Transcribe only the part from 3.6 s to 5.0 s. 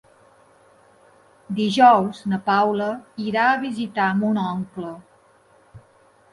visitar mon oncle.